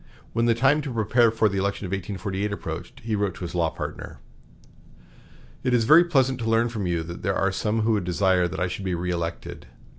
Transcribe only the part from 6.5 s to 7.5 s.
from you that there